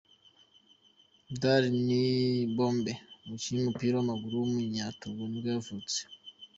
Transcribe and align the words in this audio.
Daré 1.41 1.67
Nibombé, 1.87 2.93
umukinnyi 3.23 3.59
w’umupira 3.59 3.93
w’amaguru 3.95 4.33
w’umunyatogo 4.37 5.21
nibwo 5.25 5.49
yavutse. 5.55 5.99